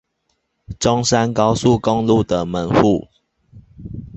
[0.79, 3.07] 中山高速公路的門戶